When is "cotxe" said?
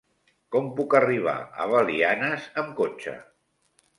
2.83-3.17